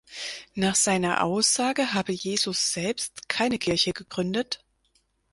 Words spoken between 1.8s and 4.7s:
habe „Jesus selbst keine Kirche gegründet.